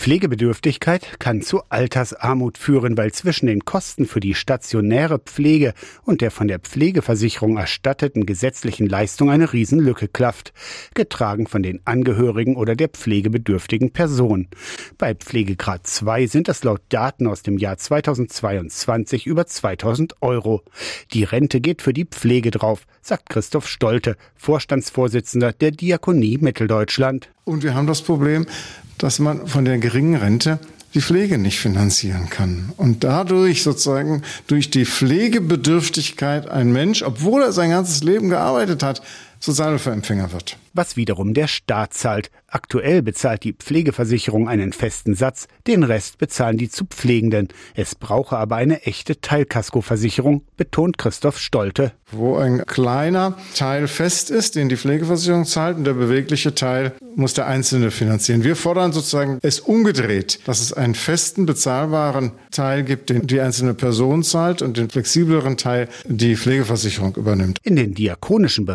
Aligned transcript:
Pflegebedürftigkeit 0.00 1.20
kann 1.20 1.42
zu 1.42 1.60
Altersarmut 1.68 2.56
führen, 2.56 2.96
weil 2.96 3.12
zwischen 3.12 3.48
den 3.48 3.66
Kosten 3.66 4.06
für 4.06 4.18
die 4.20 4.34
stationäre 4.34 5.18
Pflege 5.18 5.74
und 6.04 6.22
der 6.22 6.30
von 6.30 6.48
der 6.48 6.58
Pflegeversicherung 6.58 7.58
erstatteten 7.58 8.24
gesetzlichen 8.24 8.88
Leistung 8.88 9.30
eine 9.30 9.52
Riesenlücke 9.52 10.08
klafft, 10.08 10.54
getragen 10.94 11.46
von 11.46 11.62
den 11.62 11.82
Angehörigen 11.84 12.56
oder 12.56 12.76
der 12.76 12.88
pflegebedürftigen 12.88 13.92
Person. 13.92 14.48
Bei 14.96 15.14
Pflegegrad 15.14 15.86
2 15.86 16.28
sind 16.28 16.48
es 16.48 16.64
laut 16.64 16.80
Daten 16.88 17.26
aus 17.26 17.42
dem 17.42 17.58
Jahr 17.58 17.76
2022 17.76 19.26
über 19.26 19.44
2000 19.44 20.14
Euro. 20.22 20.62
Die 21.12 21.24
Rente 21.24 21.60
geht 21.60 21.82
für 21.82 21.92
die 21.92 22.06
Pflege 22.06 22.50
drauf, 22.50 22.86
sagt 23.02 23.28
Christoph 23.28 23.68
Stolte, 23.68 24.16
Vorstandsvorsitzender 24.34 25.52
der 25.52 25.72
Diakonie 25.72 26.38
Mitteldeutschland. 26.38 27.28
Und 27.44 27.64
wir 27.64 27.74
haben 27.74 27.86
das 27.86 28.00
Problem, 28.00 28.46
dass 29.02 29.18
man 29.18 29.46
von 29.46 29.64
der 29.64 29.78
geringen 29.78 30.16
Rente 30.16 30.58
die 30.94 31.00
Pflege 31.00 31.38
nicht 31.38 31.60
finanzieren 31.60 32.28
kann. 32.30 32.72
Und 32.76 33.04
dadurch 33.04 33.62
sozusagen 33.62 34.22
durch 34.46 34.70
die 34.70 34.84
Pflegebedürftigkeit 34.84 36.48
ein 36.48 36.72
Mensch, 36.72 37.02
obwohl 37.02 37.42
er 37.42 37.52
sein 37.52 37.70
ganzes 37.70 38.02
Leben 38.02 38.28
gearbeitet 38.28 38.82
hat, 38.82 39.02
Sozialhilfeempfänger 39.40 40.32
wird. 40.32 40.58
Was 40.72 40.96
wiederum 40.96 41.34
der 41.34 41.48
Staat 41.48 41.94
zahlt. 41.94 42.30
Aktuell 42.46 43.02
bezahlt 43.02 43.44
die 43.44 43.52
Pflegeversicherung 43.52 44.48
einen 44.48 44.72
festen 44.72 45.14
Satz, 45.14 45.46
den 45.66 45.84
Rest 45.84 46.18
bezahlen 46.18 46.58
die 46.58 46.68
zu 46.68 46.84
Pflegenden. 46.84 47.48
Es 47.74 47.94
brauche 47.94 48.36
aber 48.36 48.56
eine 48.56 48.82
echte 48.82 49.20
Teilkaskoversicherung, 49.20 50.42
betont 50.56 50.98
Christoph 50.98 51.38
Stolte. 51.38 51.92
Wo 52.10 52.36
ein 52.36 52.66
kleiner 52.66 53.36
Teil 53.54 53.86
fest 53.86 54.30
ist, 54.30 54.56
den 54.56 54.68
die 54.68 54.76
Pflegeversicherung 54.76 55.44
zahlt, 55.44 55.76
und 55.76 55.84
der 55.84 55.94
bewegliche 55.94 56.54
Teil 56.54 56.92
muss 57.14 57.34
der 57.34 57.46
Einzelne 57.46 57.92
finanzieren. 57.92 58.42
Wir 58.42 58.56
fordern 58.56 58.92
sozusagen 58.92 59.38
es 59.42 59.60
umgedreht, 59.60 60.40
dass 60.46 60.60
es 60.60 60.72
einen 60.72 60.94
festen, 60.96 61.46
bezahlbaren 61.46 62.32
Teil 62.50 62.82
gibt, 62.82 63.10
den 63.10 63.26
die 63.26 63.40
einzelne 63.40 63.74
Person 63.74 64.24
zahlt 64.24 64.60
und 64.60 64.76
den 64.76 64.90
flexibleren 64.90 65.56
Teil 65.56 65.88
die 66.04 66.36
Pflegeversicherung 66.36 67.14
übernimmt. 67.14 67.58
In 67.62 67.76
den 67.76 67.94
diakonischen 67.94 68.66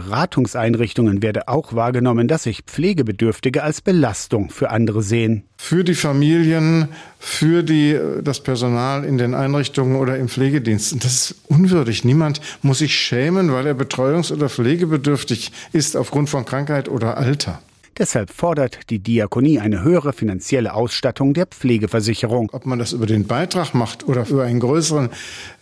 Beratungseinrichtungen 0.56 1.22
werde 1.22 1.48
auch 1.48 1.73
wahrgenommen, 1.73 2.28
dass 2.28 2.44
sich 2.44 2.64
Pflegebedürftige 2.66 3.64
als 3.64 3.81
Belastung 3.81 4.50
für 4.50 4.70
andere 4.70 5.03
sehen. 5.03 5.44
Für 5.58 5.84
die 5.84 5.95
Familien, 5.95 6.88
für 7.20 7.64
die, 7.64 8.00
das 8.23 8.42
Personal 8.42 9.03
in 9.03 9.17
den 9.17 9.33
Einrichtungen 9.33 9.98
oder 9.98 10.17
im 10.17 10.30
Pflegedienst. 10.30 11.03
Das 11.03 11.14
ist 11.14 11.36
unwürdig. 11.48 12.06
Niemand 12.06 12.42
muss 12.61 12.80
sich 12.80 12.95
schämen, 12.95 13.52
weil 13.52 13.67
er 13.67 13.76
betreuungs- 13.76 14.31
oder 14.31 14.50
pflegebedürftig 14.50 15.52
ist 15.73 15.98
aufgrund 15.98 16.30
von 16.30 16.45
Krankheit 16.45 16.88
oder 16.88 17.17
Alter. 17.17 17.61
Deshalb 17.97 18.29
fordert 18.29 18.89
die 18.89 18.99
Diakonie 18.99 19.59
eine 19.59 19.81
höhere 19.81 20.11
finanzielle 20.11 20.73
Ausstattung 20.73 21.33
der 21.33 21.45
Pflegeversicherung. 21.45 22.49
Ob 22.52 22.65
man 22.65 22.77
das 22.77 22.91
über 22.91 23.05
den 23.05 23.25
Beitrag 23.25 23.73
macht 23.73 24.05
oder 24.05 24.27
über 24.27 24.43
einen 24.43 24.59
größeren 24.59 25.09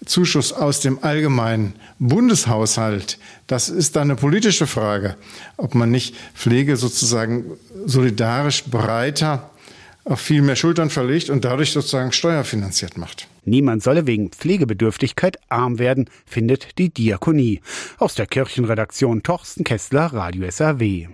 Zuschuss 0.06 0.52
aus 0.52 0.80
dem 0.80 1.04
allgemeinen 1.04 1.76
Bundeshaushalt, 2.00 3.20
das 3.46 3.70
ist 3.70 3.96
dann 3.96 4.10
eine 4.10 4.16
politische 4.16 4.66
Frage. 4.66 5.16
Ob 5.58 5.76
man 5.76 5.92
nicht 5.92 6.16
Pflege 6.34 6.76
sozusagen 6.76 7.46
solidarisch 7.86 8.64
breiter 8.64 9.52
auf 10.06 10.20
viel 10.20 10.42
mehr 10.42 10.56
Schultern 10.56 10.90
verlegt 10.90 11.30
und 11.30 11.46
dadurch 11.46 11.72
sozusagen 11.72 12.12
steuerfinanziert 12.12 12.98
macht. 12.98 13.28
Niemand 13.46 13.84
solle 13.84 14.08
wegen 14.08 14.32
Pflegebedürftigkeit 14.32 15.38
arm 15.50 15.80
werden, 15.80 16.10
findet 16.26 16.78
die 16.78 16.90
Diakonie. 16.90 17.62
Aus 18.00 18.16
der 18.16 18.26
Kirchenredaktion 18.26 19.24
Torsten 19.24 19.64
Kessler, 19.64 20.08
Radio 20.08 20.50
SAW. 20.50 21.08